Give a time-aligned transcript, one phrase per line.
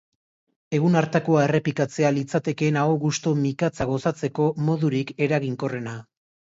[0.77, 5.99] Egun hartakoa errepikatzea litzatekeen aho gusto mikatza gozatzeko modurik eraginkorrena.